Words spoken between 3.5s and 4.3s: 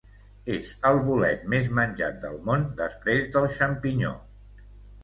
xampinyó.